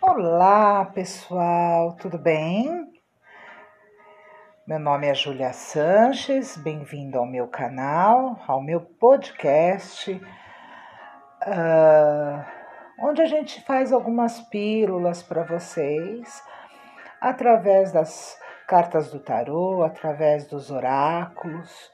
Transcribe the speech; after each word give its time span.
Olá, 0.00 0.86
pessoal, 0.86 1.94
tudo 1.96 2.18
bem? 2.18 2.90
Meu 4.66 4.78
nome 4.78 5.06
é 5.06 5.14
Julia 5.14 5.52
Sanches, 5.52 6.56
bem-vindo 6.56 7.18
ao 7.18 7.26
meu 7.26 7.46
canal, 7.46 8.42
ao 8.48 8.62
meu 8.62 8.80
podcast, 8.80 10.12
uh, 10.12 12.44
onde 13.00 13.22
a 13.22 13.26
gente 13.26 13.62
faz 13.64 13.92
algumas 13.92 14.40
pílulas 14.48 15.22
para 15.22 15.44
vocês 15.44 16.42
através 17.20 17.92
das 17.92 18.38
cartas 18.66 19.12
do 19.12 19.20
tarô, 19.20 19.82
através 19.82 20.46
dos 20.46 20.70
oráculos. 20.70 21.92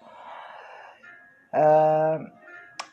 Uh, 1.53 2.25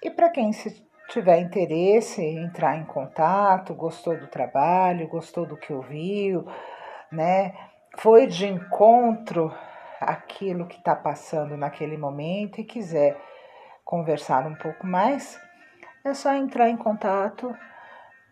e 0.01 0.09
para 0.09 0.29
quem 0.29 0.51
se 0.51 0.83
tiver 1.13 1.39
interesse 1.39 2.21
em 2.23 2.43
entrar 2.43 2.75
em 2.75 2.85
contato, 2.85 3.75
gostou 3.75 4.17
do 4.17 4.25
trabalho, 4.25 5.07
gostou 5.07 5.45
do 5.45 5.55
que 5.55 5.71
ouviu, 5.71 6.43
né? 7.11 7.53
Foi 7.97 8.25
de 8.25 8.47
encontro 8.47 9.53
aquilo 10.01 10.65
que 10.65 10.77
está 10.77 10.95
passando 10.95 11.55
naquele 11.55 11.97
momento 11.97 12.59
e 12.59 12.63
quiser 12.63 13.15
conversar 13.85 14.47
um 14.47 14.55
pouco 14.55 14.87
mais, 14.87 15.39
é 16.03 16.15
só 16.15 16.33
entrar 16.33 16.67
em 16.69 16.77
contato 16.77 17.55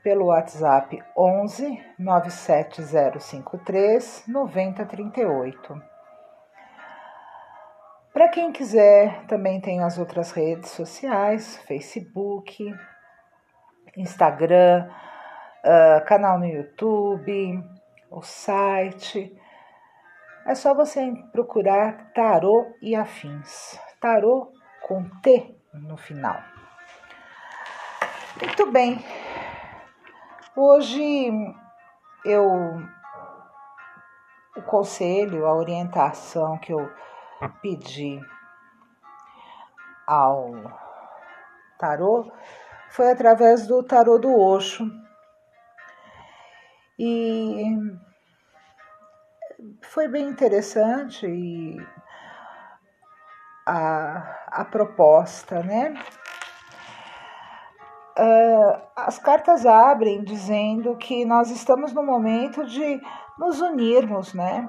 pelo 0.03 0.25
WhatsApp 0.25 1.03
11 1.15 1.79
97053 1.99 4.23
9038. 4.27 5.90
Para 8.13 8.27
quem 8.27 8.51
quiser, 8.51 9.25
também 9.25 9.61
tem 9.61 9.81
as 9.81 9.97
outras 9.97 10.31
redes 10.31 10.71
sociais: 10.71 11.57
Facebook, 11.65 12.73
Instagram, 13.95 14.89
uh, 15.63 16.05
canal 16.05 16.37
no 16.37 16.45
YouTube, 16.45 17.63
o 18.09 18.21
site. 18.21 19.33
É 20.45 20.55
só 20.55 20.73
você 20.73 21.13
procurar 21.31 22.11
Tarô 22.13 22.73
e 22.81 22.95
Afins. 22.95 23.79
Tarô 24.01 24.51
com 24.81 25.07
T 25.21 25.55
no 25.73 25.95
final. 25.95 26.37
Muito 28.41 28.71
bem. 28.71 28.99
Hoje 30.55 31.31
eu 32.25 32.45
o 34.57 34.61
conselho, 34.63 35.45
a 35.45 35.55
orientação 35.55 36.57
que 36.57 36.73
eu 36.73 36.91
pedir 37.49 38.21
ao 40.07 40.51
tarô 41.77 42.31
foi 42.89 43.11
através 43.11 43.65
do 43.67 43.81
tarô 43.83 44.17
do 44.19 44.33
Oxo. 44.37 44.85
E 46.99 47.63
foi 49.81 50.07
bem 50.07 50.27
interessante 50.27 51.25
e 51.25 51.77
a, 53.65 54.45
a 54.47 54.65
proposta, 54.65 55.63
né? 55.63 55.93
Uh, 58.17 58.81
as 58.95 59.17
cartas 59.17 59.65
abrem 59.65 60.23
dizendo 60.23 60.95
que 60.97 61.25
nós 61.25 61.49
estamos 61.49 61.93
no 61.93 62.03
momento 62.03 62.65
de 62.65 63.01
nos 63.39 63.61
unirmos, 63.61 64.33
né? 64.33 64.67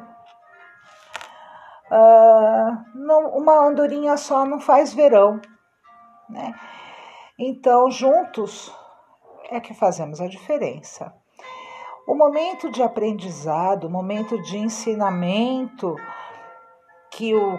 Uh, 1.92 2.84
não, 2.94 3.28
uma 3.36 3.66
andorinha 3.66 4.16
só 4.16 4.46
não 4.46 4.58
faz 4.58 4.94
verão, 4.94 5.40
né? 6.28 6.54
Então, 7.38 7.90
juntos 7.90 8.74
é 9.50 9.60
que 9.60 9.74
fazemos 9.74 10.20
a 10.20 10.26
diferença. 10.26 11.12
O 12.06 12.14
momento 12.14 12.70
de 12.70 12.82
aprendizado, 12.82 13.84
o 13.84 13.90
momento 13.90 14.40
de 14.42 14.58
ensinamento 14.58 15.94
que 17.10 17.34
o 17.34 17.58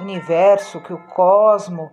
universo, 0.00 0.80
que 0.80 0.92
o 0.92 1.06
cosmo, 1.08 1.90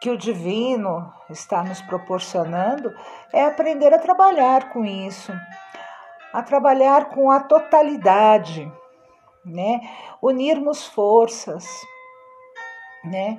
que 0.00 0.10
o 0.10 0.18
divino 0.18 1.12
está 1.30 1.64
nos 1.64 1.80
proporcionando 1.82 2.92
é 3.32 3.44
aprender 3.44 3.92
a 3.92 3.98
trabalhar 3.98 4.70
com 4.70 4.84
isso, 4.84 5.32
a 6.32 6.42
trabalhar 6.42 7.06
com 7.06 7.30
a 7.30 7.40
totalidade 7.40 8.70
né? 9.44 9.80
Unirmos 10.22 10.86
forças, 10.86 11.66
né? 13.04 13.38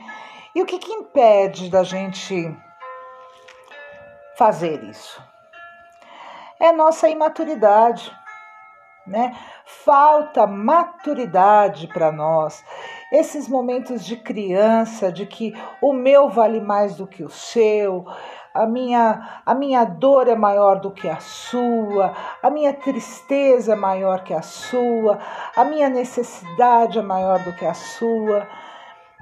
E 0.53 0.61
o 0.61 0.66
que, 0.66 0.77
que 0.77 0.91
impede 0.91 1.69
da 1.69 1.83
gente 1.83 2.55
fazer 4.38 4.83
isso? 4.83 5.21
É 6.59 6.71
nossa 6.71 7.09
imaturidade, 7.09 8.16
né? 9.05 9.35
Falta 9.66 10.47
maturidade 10.47 11.88
para 11.88 12.11
nós. 12.11 12.63
Esses 13.11 13.47
momentos 13.47 14.05
de 14.05 14.16
criança, 14.16 15.11
de 15.11 15.25
que 15.25 15.53
o 15.81 15.91
meu 15.91 16.29
vale 16.29 16.61
mais 16.61 16.95
do 16.95 17.05
que 17.05 17.23
o 17.23 17.29
seu, 17.29 18.05
a 18.55 18.66
minha, 18.66 19.41
a 19.45 19.53
minha 19.53 19.83
dor 19.83 20.29
é 20.29 20.35
maior 20.35 20.79
do 20.79 20.89
que 20.89 21.09
a 21.09 21.19
sua, 21.19 22.13
a 22.41 22.49
minha 22.49 22.73
tristeza 22.73 23.73
é 23.73 23.75
maior 23.75 24.23
que 24.23 24.33
a 24.33 24.41
sua, 24.41 25.19
a 25.53 25.66
minha 25.66 25.89
necessidade 25.89 26.97
é 26.97 27.01
maior 27.01 27.43
do 27.43 27.51
que 27.51 27.66
a 27.66 27.73
sua. 27.73 28.47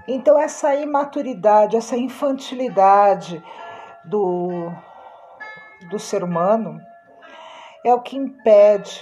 Então, 0.08 0.38
essa 0.38 0.76
imaturidade, 0.76 1.76
essa 1.76 1.98
infantilidade 1.98 3.44
do, 4.06 4.72
do 5.90 5.98
ser 5.98 6.24
humano 6.24 6.80
é 7.84 7.92
o 7.92 8.02
que 8.02 8.16
impede 8.16 9.02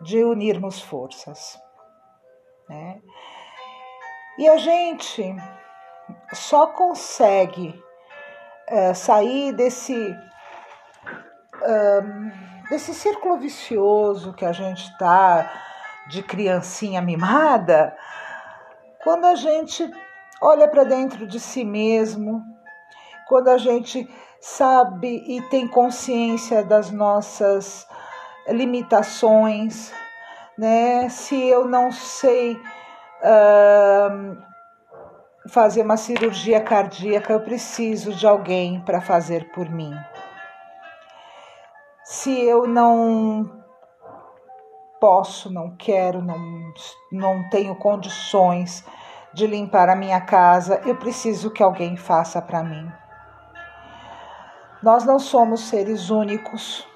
de 0.00 0.24
unirmos 0.24 0.80
forças. 0.80 1.56
Né? 2.68 3.00
E 4.36 4.48
a 4.48 4.56
gente 4.56 5.36
só 6.32 6.66
consegue 6.66 7.80
é, 8.70 8.94
sair 8.94 9.52
desse, 9.52 10.16
desse 12.70 12.94
círculo 12.94 13.36
vicioso 13.36 14.32
que 14.32 14.44
a 14.44 14.52
gente 14.52 14.84
está 14.84 15.50
de 16.08 16.22
criancinha 16.22 17.02
mimada, 17.02 17.96
quando 19.02 19.26
a 19.26 19.34
gente 19.34 19.90
olha 20.40 20.68
para 20.68 20.84
dentro 20.84 21.26
de 21.26 21.38
si 21.38 21.64
mesmo, 21.64 22.42
quando 23.28 23.48
a 23.48 23.58
gente 23.58 24.08
sabe 24.40 25.22
e 25.26 25.42
tem 25.50 25.68
consciência 25.68 26.64
das 26.64 26.90
nossas 26.90 27.86
limitações, 28.48 29.92
né? 30.56 31.08
Se 31.08 31.36
eu 31.36 31.66
não 31.66 31.92
sei 31.92 32.60
fazer 35.48 35.82
uma 35.82 35.96
cirurgia 35.96 36.60
cardíaca, 36.60 37.32
eu 37.32 37.40
preciso 37.40 38.12
de 38.12 38.26
alguém 38.26 38.80
para 38.80 39.00
fazer 39.00 39.50
por 39.52 39.68
mim. 39.68 39.94
Se 42.04 42.38
eu 42.42 42.66
não 42.66 43.62
posso, 45.00 45.50
não 45.50 45.74
quero, 45.76 46.20
não, 46.20 46.38
não 47.10 47.48
tenho 47.48 47.74
condições 47.74 48.84
de 49.32 49.46
limpar 49.46 49.88
a 49.88 49.96
minha 49.96 50.20
casa, 50.20 50.80
eu 50.84 50.96
preciso 50.96 51.50
que 51.50 51.62
alguém 51.62 51.96
faça 51.96 52.42
para 52.42 52.62
mim. 52.62 52.90
Nós 54.82 55.04
não 55.04 55.18
somos 55.18 55.68
seres 55.68 56.10
únicos. 56.10 56.86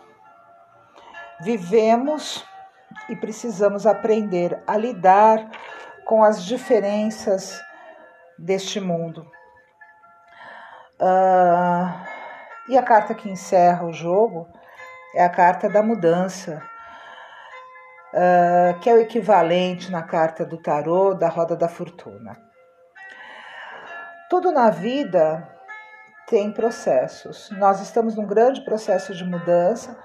Vivemos 1.40 2.44
e 3.08 3.16
precisamos 3.16 3.86
aprender 3.86 4.62
a 4.66 4.76
lidar 4.76 5.50
com 6.04 6.22
as 6.22 6.44
diferenças 6.44 7.63
deste 8.38 8.80
mundo. 8.80 9.26
Uh, 11.00 11.92
e 12.68 12.78
a 12.78 12.82
carta 12.82 13.14
que 13.14 13.28
encerra 13.28 13.84
o 13.84 13.92
jogo 13.92 14.48
é 15.14 15.24
a 15.24 15.28
carta 15.28 15.68
da 15.68 15.82
mudança, 15.82 16.62
uh, 18.12 18.78
que 18.80 18.88
é 18.88 18.94
o 18.94 19.00
equivalente 19.00 19.90
na 19.90 20.02
carta 20.02 20.44
do 20.44 20.56
tarô 20.56 21.14
da 21.14 21.28
roda 21.28 21.56
da 21.56 21.68
fortuna. 21.68 22.36
Tudo 24.30 24.50
na 24.50 24.70
vida 24.70 25.48
tem 26.26 26.50
processos. 26.50 27.50
Nós 27.52 27.80
estamos 27.80 28.16
num 28.16 28.26
grande 28.26 28.64
processo 28.64 29.14
de 29.14 29.24
mudança 29.24 29.96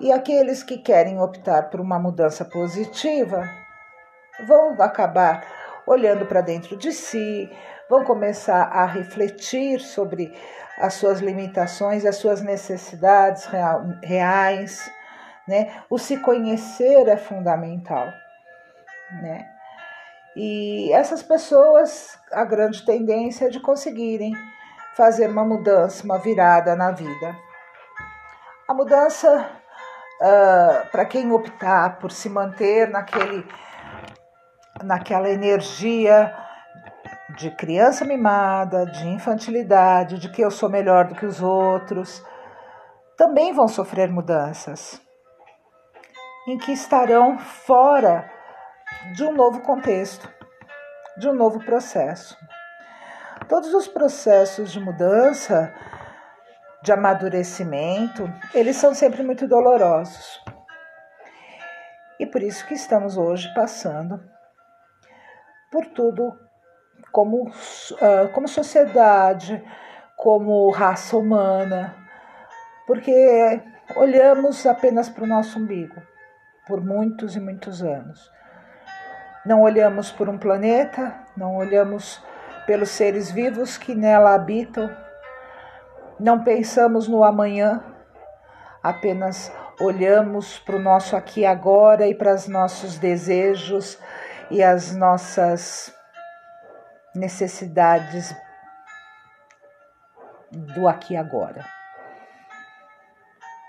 e 0.00 0.10
aqueles 0.12 0.62
que 0.62 0.78
querem 0.78 1.20
optar 1.20 1.70
por 1.70 1.80
uma 1.80 1.98
mudança 1.98 2.44
positiva 2.44 3.48
vão 4.46 4.80
acabar 4.80 5.57
olhando 5.88 6.26
para 6.26 6.40
dentro 6.40 6.76
de 6.76 6.92
si, 6.92 7.50
vão 7.88 8.04
começar 8.04 8.64
a 8.64 8.84
refletir 8.84 9.80
sobre 9.80 10.32
as 10.78 10.94
suas 10.94 11.20
limitações, 11.20 12.04
as 12.04 12.16
suas 12.16 12.42
necessidades 12.42 13.48
reais, 14.02 14.90
né? 15.46 15.82
O 15.88 15.98
se 15.98 16.18
conhecer 16.18 17.08
é 17.08 17.16
fundamental, 17.16 18.06
né? 19.22 19.48
E 20.36 20.92
essas 20.92 21.22
pessoas, 21.22 22.18
a 22.30 22.44
grande 22.44 22.84
tendência 22.84 23.46
é 23.46 23.48
de 23.48 23.58
conseguirem 23.58 24.32
fazer 24.94 25.28
uma 25.28 25.44
mudança, 25.44 26.04
uma 26.04 26.18
virada 26.18 26.76
na 26.76 26.92
vida. 26.92 27.34
A 28.68 28.74
mudança 28.74 29.50
uh, 30.20 30.86
para 30.90 31.04
quem 31.06 31.32
optar 31.32 31.98
por 31.98 32.12
se 32.12 32.28
manter 32.28 32.88
naquele, 32.88 33.46
naquela 34.82 35.28
energia 35.28 36.34
de 37.36 37.50
criança 37.50 38.04
mimada, 38.04 38.86
de 38.86 39.06
infantilidade, 39.06 40.18
de 40.18 40.28
que 40.28 40.42
eu 40.42 40.50
sou 40.50 40.68
melhor 40.68 41.06
do 41.06 41.14
que 41.14 41.26
os 41.26 41.42
outros, 41.42 42.24
também 43.16 43.52
vão 43.52 43.68
sofrer 43.68 44.10
mudanças, 44.10 45.00
em 46.46 46.56
que 46.56 46.72
estarão 46.72 47.38
fora 47.38 48.30
de 49.14 49.24
um 49.24 49.34
novo 49.34 49.60
contexto, 49.60 50.28
de 51.16 51.28
um 51.28 51.34
novo 51.34 51.58
processo. 51.64 52.36
Todos 53.48 53.72
os 53.74 53.86
processos 53.86 54.72
de 54.72 54.80
mudança, 54.80 55.72
de 56.82 56.92
amadurecimento, 56.92 58.30
eles 58.54 58.76
são 58.76 58.94
sempre 58.94 59.22
muito 59.22 59.46
dolorosos. 59.46 60.42
E 62.18 62.26
por 62.26 62.42
isso 62.42 62.66
que 62.66 62.74
estamos 62.74 63.16
hoje 63.16 63.52
passando 63.54 64.20
por 65.70 65.86
tudo 65.86 66.38
como, 67.12 67.48
uh, 67.48 68.28
como 68.32 68.48
sociedade, 68.48 69.62
como 70.16 70.70
raça 70.70 71.16
humana, 71.16 71.94
porque 72.86 73.60
olhamos 73.96 74.66
apenas 74.66 75.08
para 75.08 75.24
o 75.24 75.26
nosso 75.26 75.58
umbigo 75.58 76.00
por 76.66 76.84
muitos 76.84 77.34
e 77.34 77.40
muitos 77.40 77.82
anos. 77.82 78.30
Não 79.46 79.62
olhamos 79.62 80.12
por 80.12 80.28
um 80.28 80.36
planeta, 80.36 81.14
não 81.36 81.56
olhamos 81.56 82.22
pelos 82.66 82.90
seres 82.90 83.30
vivos 83.30 83.78
que 83.78 83.94
nela 83.94 84.34
habitam, 84.34 84.94
não 86.20 86.44
pensamos 86.44 87.08
no 87.08 87.24
amanhã, 87.24 87.82
apenas 88.82 89.50
olhamos 89.80 90.58
para 90.58 90.76
o 90.76 90.80
nosso 90.80 91.16
aqui 91.16 91.46
agora 91.46 92.06
e 92.06 92.14
para 92.14 92.34
os 92.34 92.46
nossos 92.48 92.98
desejos 92.98 93.98
e 94.50 94.62
as 94.62 94.94
nossas 94.94 95.94
necessidades 97.14 98.34
do 100.50 100.88
aqui 100.88 101.14
e 101.14 101.16
agora. 101.16 101.64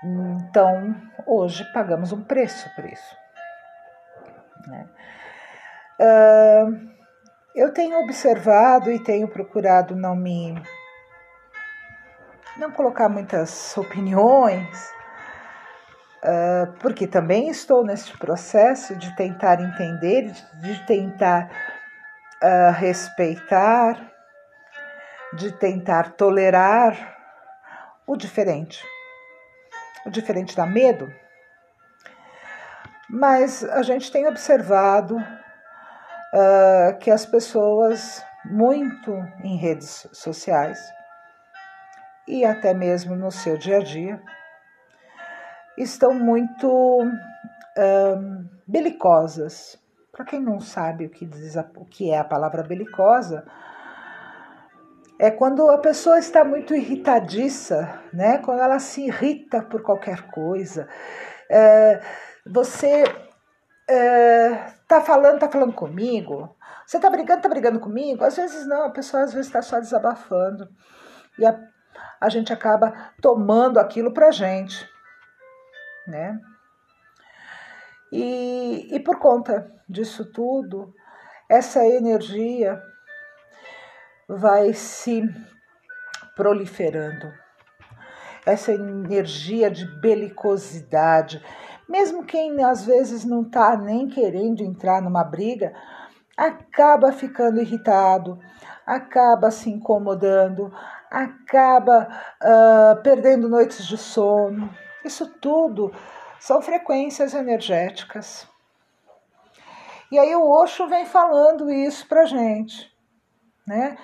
Então, 0.04 0.96
hoje 1.26 1.66
pagamos 1.74 2.12
um 2.12 2.24
preço 2.24 2.70
por 2.76 2.86
isso. 2.86 3.18
Né? 4.68 4.88
Uh, 6.00 6.90
eu 7.54 7.74
tenho 7.74 8.00
observado 8.00 8.92
e 8.92 9.04
tenho 9.04 9.28
procurado 9.28 9.96
não 9.96 10.16
me 10.16 10.56
não 12.58 12.72
colocar 12.72 13.08
muitas 13.08 13.78
opiniões, 13.78 14.94
porque 16.80 17.08
também 17.08 17.50
estou 17.50 17.84
nesse 17.84 18.12
processo 18.18 18.96
de 18.96 19.16
tentar 19.16 19.62
entender, 19.62 20.32
de 20.62 20.86
tentar 20.86 21.50
uh, 22.44 22.72
respeitar, 22.74 24.12
de 25.34 25.52
tentar 25.54 26.14
tolerar 26.14 27.18
o 28.06 28.18
diferente. 28.18 28.84
O 30.06 30.10
diferente 30.10 30.56
dá 30.56 30.66
medo, 30.66 31.14
mas 33.10 33.64
a 33.64 33.82
gente 33.82 34.12
tem 34.12 34.28
observado 34.28 35.18
uh, 35.18 36.98
que 37.00 37.12
as 37.12 37.26
pessoas, 37.26 38.24
muito 38.46 39.12
em 39.44 39.58
redes 39.58 40.08
sociais 40.14 40.80
e 42.28 42.46
até 42.46 42.74
mesmo 42.74 43.16
no 43.16 43.32
seu 43.32 43.58
dia 43.58 43.78
a 43.78 43.84
dia, 43.84 44.22
estão 45.80 46.14
muito 46.14 47.00
belicosas 48.68 49.80
para 50.20 50.26
quem 50.26 50.42
não 50.42 50.60
sabe 50.60 51.06
o 51.06 51.10
que, 51.10 51.26
diz 51.26 51.56
a, 51.56 51.66
o 51.78 51.86
que 51.86 52.12
é 52.12 52.18
a 52.18 52.26
palavra 52.26 52.62
belicosa, 52.62 53.46
é 55.18 55.32
quando 55.32 55.70
a 55.70 55.78
pessoa 55.78 56.20
está 56.20 56.44
muito 56.44 56.76
irritadiça, 56.76 58.02
né? 58.12 58.38
Quando 58.40 58.62
ela 58.62 58.80
se 58.80 59.06
irrita 59.06 59.62
por 59.62 59.82
qualquer 59.82 60.30
coisa. 60.30 60.90
É, 61.50 62.02
você 62.46 63.06
é, 63.90 64.74
falando, 65.06 65.40
tá 65.40 65.50
falando 65.50 65.72
comigo. 65.72 66.54
Você 66.86 67.00
tá 67.00 67.10
brigando, 67.10 67.42
tá 67.42 67.48
brigando 67.48 67.80
comigo. 67.80 68.22
Às 68.22 68.36
vezes 68.36 68.68
não, 68.68 68.88
a 68.88 68.90
pessoa 68.90 69.24
às 69.24 69.32
vezes 69.32 69.48
está 69.48 69.62
só 69.62 69.80
desabafando 69.80 70.68
e 71.38 71.46
a, 71.46 71.58
a 72.20 72.28
gente 72.28 72.52
acaba 72.52 72.94
tomando 73.22 73.80
aquilo 73.80 74.14
para 74.14 74.32
gente, 74.32 74.86
né? 76.10 76.40
E, 78.12 78.90
e 78.92 79.00
por 79.00 79.20
conta 79.20 79.72
disso 79.88 80.26
tudo, 80.32 80.94
essa 81.48 81.86
energia 81.86 82.82
vai 84.28 84.74
se 84.74 85.24
proliferando. 86.36 87.32
Essa 88.46 88.72
energia 88.72 89.70
de 89.70 89.86
belicosidade, 90.00 91.44
mesmo 91.88 92.26
quem 92.26 92.64
às 92.64 92.86
vezes 92.86 93.26
não 93.26 93.44
está 93.44 93.76
nem 93.78 94.08
querendo 94.08 94.64
entrar 94.64 95.02
numa 95.02 95.24
briga, 95.24 95.74
acaba 96.38 97.12
ficando 97.12 97.62
irritado, 97.62 98.40
acaba 98.86 99.52
se 99.52 99.70
incomodando, 99.70 100.74
acaba 101.12 102.08
uh, 102.42 103.02
perdendo 103.04 103.50
noites 103.50 103.86
de 103.86 103.98
sono. 103.98 104.70
Isso 105.04 105.28
tudo 105.40 105.94
são 106.40 106.62
frequências 106.62 107.34
energéticas. 107.34 108.48
E 110.12 110.18
aí 110.18 110.36
o 110.36 110.50
Osho 110.50 110.88
vem 110.88 111.06
falando 111.06 111.70
isso 111.70 112.08
para 112.08 112.26
gente, 112.26 112.92
né? 113.68 113.98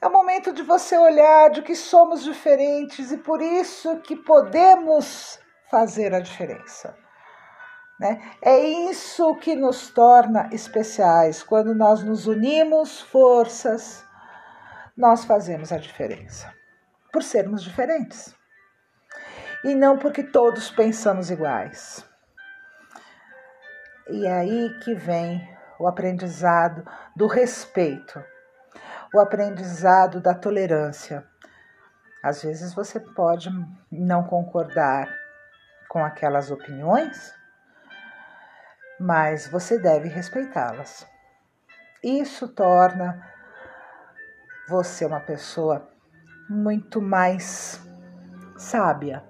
É 0.00 0.06
o 0.06 0.12
momento 0.12 0.52
de 0.52 0.62
você 0.62 0.96
olhar 0.96 1.50
de 1.50 1.62
que 1.62 1.74
somos 1.74 2.22
diferentes 2.22 3.10
e 3.10 3.18
por 3.18 3.40
isso 3.40 3.98
que 4.00 4.14
podemos 4.14 5.38
fazer 5.70 6.14
a 6.14 6.20
diferença. 6.20 6.96
Né? 7.98 8.20
É 8.42 8.58
isso 8.60 9.34
que 9.36 9.56
nos 9.56 9.88
torna 9.90 10.50
especiais. 10.52 11.42
Quando 11.42 11.74
nós 11.74 12.04
nos 12.04 12.26
unimos 12.26 13.00
forças, 13.00 14.04
nós 14.94 15.24
fazemos 15.24 15.72
a 15.72 15.78
diferença. 15.78 16.52
Por 17.10 17.22
sermos 17.22 17.64
diferentes 17.64 18.36
e 19.66 19.74
não 19.74 19.98
porque 19.98 20.22
todos 20.22 20.70
pensamos 20.70 21.28
iguais. 21.28 22.08
E 24.08 24.24
é 24.24 24.32
aí 24.32 24.78
que 24.78 24.94
vem 24.94 25.42
o 25.76 25.88
aprendizado 25.88 26.88
do 27.16 27.26
respeito, 27.26 28.22
o 29.12 29.18
aprendizado 29.18 30.20
da 30.20 30.32
tolerância. 30.34 31.26
Às 32.22 32.44
vezes 32.44 32.72
você 32.72 33.00
pode 33.00 33.50
não 33.90 34.22
concordar 34.22 35.12
com 35.88 36.04
aquelas 36.04 36.52
opiniões, 36.52 37.34
mas 39.00 39.48
você 39.48 39.80
deve 39.80 40.08
respeitá-las. 40.08 41.04
Isso 42.04 42.46
torna 42.46 43.20
você 44.68 45.04
uma 45.04 45.20
pessoa 45.20 45.90
muito 46.48 47.02
mais 47.02 47.80
sábia 48.56 49.24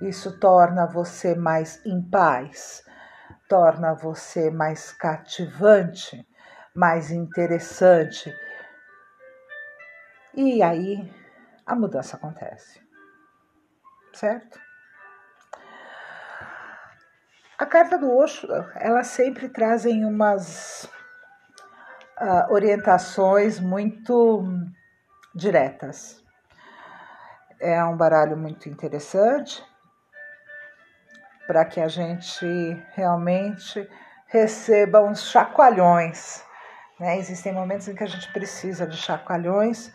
isso 0.00 0.38
torna 0.38 0.86
você 0.86 1.34
mais 1.34 1.84
em 1.86 2.02
paz, 2.02 2.84
torna 3.48 3.94
você 3.94 4.50
mais 4.50 4.92
cativante, 4.92 6.26
mais 6.74 7.10
interessante. 7.10 8.34
E 10.34 10.62
aí 10.62 11.10
a 11.64 11.74
mudança 11.74 12.16
acontece. 12.16 12.80
Certo? 14.12 14.60
A 17.58 17.64
carta 17.64 17.96
do 17.96 18.14
Osho, 18.14 18.46
ela 18.74 19.02
sempre 19.02 19.48
trazem 19.48 20.04
umas 20.04 20.84
uh, 22.20 22.52
orientações 22.52 23.58
muito 23.58 24.44
diretas. 25.34 26.22
É 27.58 27.82
um 27.82 27.96
baralho 27.96 28.36
muito 28.36 28.68
interessante 28.68 29.64
para 31.46 31.64
que 31.64 31.80
a 31.80 31.88
gente 31.88 32.46
realmente 32.94 33.88
receba 34.26 35.00
uns 35.00 35.30
chacoalhões. 35.30 36.44
Né? 36.98 37.18
Existem 37.18 37.52
momentos 37.52 37.88
em 37.88 37.94
que 37.94 38.04
a 38.04 38.08
gente 38.08 38.32
precisa 38.32 38.86
de 38.86 38.96
chacoalhões 38.96 39.92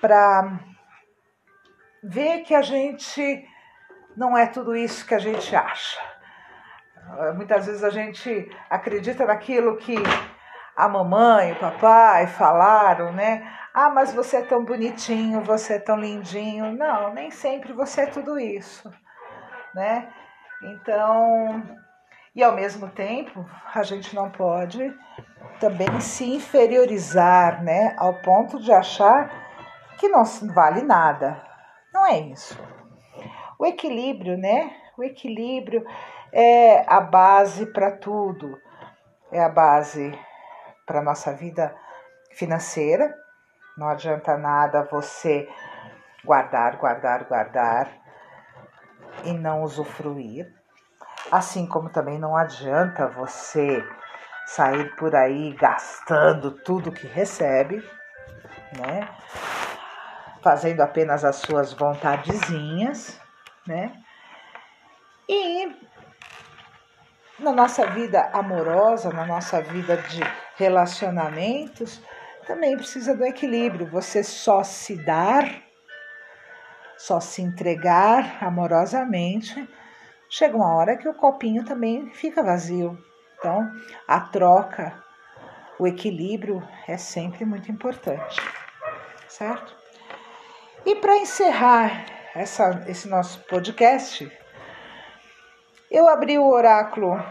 para 0.00 0.58
ver 2.02 2.40
que 2.40 2.54
a 2.54 2.62
gente 2.62 3.46
não 4.16 4.36
é 4.36 4.46
tudo 4.46 4.76
isso 4.76 5.06
que 5.06 5.14
a 5.14 5.18
gente 5.18 5.54
acha. 5.54 6.00
Muitas 7.34 7.66
vezes 7.66 7.84
a 7.84 7.90
gente 7.90 8.50
acredita 8.68 9.24
naquilo 9.26 9.76
que 9.76 9.96
a 10.76 10.88
mamãe, 10.88 11.52
o 11.52 11.60
papai 11.60 12.26
falaram, 12.26 13.12
né? 13.12 13.48
Ah, 13.72 13.90
mas 13.90 14.12
você 14.12 14.38
é 14.38 14.42
tão 14.42 14.64
bonitinho, 14.64 15.40
você 15.42 15.74
é 15.74 15.78
tão 15.78 15.96
lindinho. 15.98 16.72
Não, 16.72 17.12
nem 17.12 17.30
sempre 17.30 17.72
você 17.72 18.02
é 18.02 18.06
tudo 18.06 18.38
isso. 18.38 18.90
né? 19.74 20.08
Então, 20.64 21.62
e 22.34 22.42
ao 22.42 22.54
mesmo 22.54 22.88
tempo, 22.88 23.44
a 23.74 23.82
gente 23.82 24.14
não 24.14 24.30
pode 24.30 24.92
também 25.60 26.00
se 26.00 26.24
inferiorizar, 26.24 27.62
né, 27.62 27.94
ao 27.98 28.14
ponto 28.14 28.58
de 28.58 28.72
achar 28.72 29.30
que 29.98 30.08
não 30.08 30.24
vale 30.54 30.82
nada. 30.82 31.40
Não 31.92 32.06
é 32.06 32.18
isso. 32.18 32.58
O 33.58 33.66
equilíbrio, 33.66 34.36
né? 34.36 34.74
O 34.98 35.04
equilíbrio 35.04 35.86
é 36.32 36.84
a 36.92 37.00
base 37.00 37.66
para 37.66 37.92
tudo. 37.92 38.58
É 39.30 39.42
a 39.42 39.48
base 39.48 40.18
para 40.86 41.02
nossa 41.02 41.32
vida 41.32 41.74
financeira. 42.32 43.14
Não 43.76 43.88
adianta 43.88 44.36
nada 44.36 44.88
você 44.90 45.48
guardar, 46.24 46.76
guardar, 46.76 47.24
guardar 47.24 48.03
e 49.24 49.32
não 49.32 49.62
usufruir. 49.62 50.52
Assim 51.30 51.66
como 51.66 51.88
também 51.90 52.18
não 52.18 52.36
adianta 52.36 53.06
você 53.08 53.82
sair 54.46 54.94
por 54.96 55.14
aí 55.14 55.52
gastando 55.54 56.50
tudo 56.50 56.92
que 56.92 57.06
recebe, 57.06 57.82
né? 58.78 59.08
Fazendo 60.42 60.82
apenas 60.82 61.24
as 61.24 61.36
suas 61.36 61.72
vontadezinhas, 61.72 63.18
né? 63.66 63.92
E 65.28 65.74
na 67.38 67.52
nossa 67.52 67.86
vida 67.86 68.30
amorosa, 68.32 69.10
na 69.10 69.24
nossa 69.24 69.60
vida 69.60 69.96
de 69.96 70.20
relacionamentos, 70.56 72.00
também 72.46 72.76
precisa 72.76 73.16
do 73.16 73.24
equilíbrio. 73.24 73.86
Você 73.86 74.22
só 74.22 74.62
se 74.62 74.96
dar, 74.96 75.44
só 77.04 77.20
se 77.20 77.42
entregar 77.42 78.42
amorosamente, 78.42 79.68
chega 80.26 80.56
uma 80.56 80.74
hora 80.74 80.96
que 80.96 81.06
o 81.06 81.12
copinho 81.12 81.62
também 81.62 82.10
fica 82.14 82.42
vazio. 82.42 82.98
Então, 83.36 83.70
a 84.08 84.20
troca, 84.20 85.04
o 85.78 85.86
equilíbrio 85.86 86.66
é 86.88 86.96
sempre 86.96 87.44
muito 87.44 87.70
importante, 87.70 88.40
certo? 89.28 89.76
E 90.86 90.94
para 90.94 91.18
encerrar 91.18 92.06
essa, 92.34 92.82
esse 92.88 93.06
nosso 93.06 93.38
podcast, 93.40 94.32
eu 95.90 96.08
abri 96.08 96.38
o 96.38 96.48
oráculo 96.48 97.22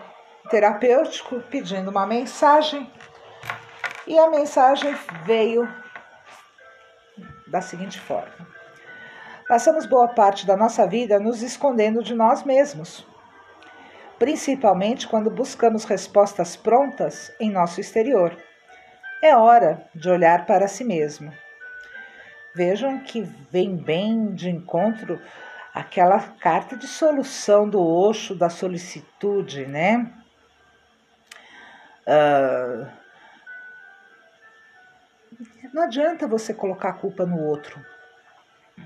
terapêutico 0.51 1.39
pedindo 1.49 1.89
uma 1.89 2.05
mensagem 2.05 2.87
e 4.05 4.19
a 4.19 4.29
mensagem 4.29 4.93
veio 5.25 5.67
da 7.47 7.59
seguinte 7.59 7.99
forma: 7.99 8.53
Passamos 9.53 9.85
boa 9.85 10.07
parte 10.07 10.47
da 10.47 10.57
nossa 10.57 10.87
vida 10.87 11.19
nos 11.19 11.43
escondendo 11.43 12.01
de 12.01 12.15
nós 12.15 12.43
mesmos, 12.43 13.05
principalmente 14.17 15.07
quando 15.07 15.29
buscamos 15.29 15.85
respostas 15.85 16.55
prontas 16.55 17.31
em 17.39 17.51
nosso 17.51 17.79
exterior. 17.79 18.35
É 19.21 19.37
hora 19.37 19.87
de 19.93 20.09
olhar 20.09 20.47
para 20.47 20.67
si 20.67 20.83
mesmo. 20.83 21.31
Vejam 22.55 23.03
que 23.03 23.21
vem 23.51 23.75
bem 23.75 24.33
de 24.33 24.49
encontro 24.49 25.21
aquela 25.71 26.19
carta 26.19 26.75
de 26.75 26.87
solução 26.87 27.69
do 27.69 27.79
Oxo 27.79 28.33
da 28.33 28.49
solicitude, 28.49 29.67
né? 29.67 30.11
Uh, 32.07 32.87
não 35.71 35.83
adianta 35.83 36.25
você 36.25 36.55
colocar 36.55 36.89
a 36.89 36.93
culpa 36.93 37.23
no 37.23 37.39
outro, 37.39 37.79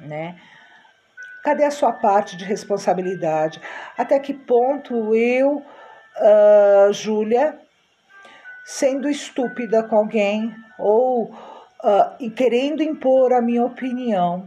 né? 0.01 0.37
Cadê 1.47 1.63
a 1.63 1.71
sua 1.71 1.93
parte 1.93 2.35
de 2.35 2.43
responsabilidade? 2.43 3.61
Até 3.97 4.19
que 4.19 4.33
ponto 4.33 5.15
eu, 5.15 5.59
uh, 5.59 6.91
Júlia, 6.91 7.57
sendo 8.65 9.07
estúpida 9.07 9.81
com 9.81 9.95
alguém 9.95 10.53
ou 10.77 11.31
uh, 11.31 12.31
querendo 12.35 12.83
impor 12.83 13.31
a 13.31 13.41
minha 13.41 13.63
opinião, 13.63 14.45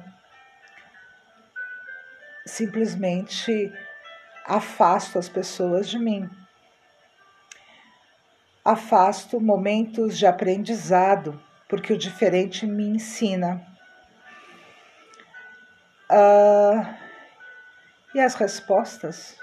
simplesmente 2.44 3.72
afasto 4.44 5.18
as 5.18 5.26
pessoas 5.26 5.88
de 5.88 5.98
mim. 5.98 6.28
Afasto 8.62 9.40
momentos 9.40 10.18
de 10.18 10.26
aprendizado, 10.26 11.42
porque 11.66 11.94
o 11.94 11.98
diferente 11.98 12.66
me 12.66 12.90
ensina. 12.90 13.69
Uh, 16.10 16.84
e 18.12 18.18
as 18.18 18.34
respostas 18.34 19.36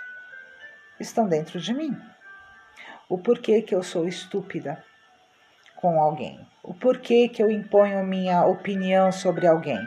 estão 1.00 1.25
dentro 1.25 1.62
de 1.62 1.74
mim. 1.74 1.97
O 3.07 3.17
porquê 3.17 3.62
que 3.62 3.74
eu 3.74 3.81
sou 3.81 4.05
estúpida 4.05 4.83
com 5.77 6.01
alguém, 6.01 6.45
o 6.62 6.74
porquê 6.74 7.29
que 7.29 7.41
eu 7.41 7.50
imponho 7.50 8.03
minha 8.03 8.45
opinião 8.45 9.13
sobre 9.13 9.47
alguém. 9.47 9.79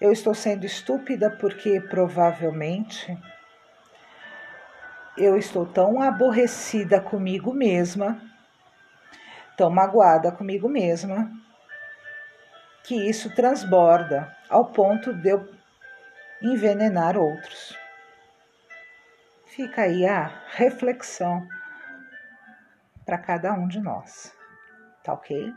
Eu 0.00 0.10
estou 0.10 0.34
sendo 0.34 0.64
estúpida 0.64 1.30
porque 1.30 1.80
provavelmente 1.82 3.14
eu 5.18 5.36
estou 5.36 5.66
tão 5.66 6.00
aborrecida 6.00 6.98
comigo 6.98 7.52
mesma, 7.52 8.18
tão 9.54 9.68
magoada 9.68 10.32
comigo 10.32 10.68
mesma, 10.68 11.30
que 12.86 12.94
isso 12.94 13.34
transborda 13.34 14.34
ao 14.48 14.66
ponto 14.66 15.12
de 15.12 15.28
eu 15.28 15.52
envenenar 16.40 17.16
outros. 17.16 17.76
Fica 19.46 19.82
aí 19.82 20.06
a 20.06 20.30
reflexão 20.52 21.48
para 23.04 23.18
cada 23.18 23.52
um 23.52 23.66
de 23.66 23.80
nós, 23.80 24.32
tá 25.02 25.14
ok? 25.14 25.52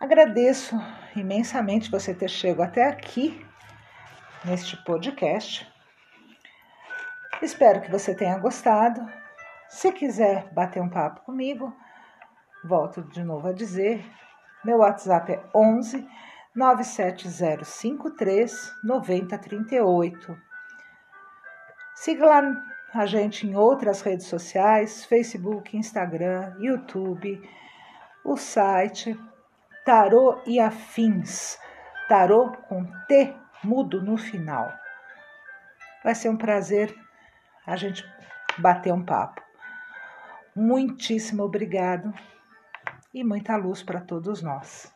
Agradeço 0.00 0.76
imensamente 1.14 1.90
você 1.90 2.12
ter 2.12 2.28
chegado 2.28 2.68
até 2.68 2.88
aqui 2.88 3.46
neste 4.44 4.76
podcast. 4.84 5.72
Espero 7.40 7.80
que 7.80 7.90
você 7.90 8.14
tenha 8.14 8.38
gostado. 8.38 9.08
Se 9.68 9.92
quiser 9.92 10.52
bater 10.52 10.82
um 10.82 10.90
papo 10.90 11.20
comigo, 11.20 11.72
volto 12.64 13.02
de 13.02 13.22
novo 13.22 13.48
a 13.48 13.52
dizer, 13.52 14.04
meu 14.64 14.78
WhatsApp 14.78 15.32
é 15.32 15.44
11 15.54 16.08
97053 16.54 18.72
9038. 18.82 20.36
Siga 21.94 22.26
lá 22.26 22.42
a 22.92 23.06
gente 23.06 23.46
em 23.46 23.54
outras 23.56 24.02
redes 24.02 24.26
sociais, 24.26 25.04
Facebook, 25.04 25.76
Instagram, 25.76 26.54
YouTube, 26.58 27.40
o 28.24 28.36
site 28.36 29.16
tarô 29.84 30.40
e 30.46 30.60
afins. 30.60 31.58
Tarô 32.08 32.52
com 32.68 32.84
T 33.06 33.34
mudo 33.62 34.00
no 34.00 34.16
final. 34.16 34.72
Vai 36.02 36.14
ser 36.14 36.28
um 36.28 36.36
prazer 36.36 36.94
a 37.66 37.76
gente 37.76 38.04
bater 38.58 38.92
um 38.92 39.04
papo. 39.04 39.42
Muitíssimo 40.54 41.42
obrigado 41.42 42.14
e 43.14 43.24
muita 43.24 43.56
luz 43.56 43.82
para 43.82 44.00
todos 44.00 44.42
nós. 44.42 44.93